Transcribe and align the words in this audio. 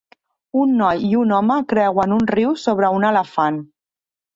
Un 0.61 0.73
noi 0.79 1.03
i 1.09 1.11
un 1.25 1.35
home 1.41 1.59
creuen 1.75 2.19
un 2.19 2.27
riu 2.35 2.59
sobre 2.67 2.95
un 3.01 3.11
elefant. 3.15 3.67